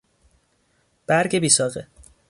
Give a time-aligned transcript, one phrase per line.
[1.07, 1.87] برگ بیساقه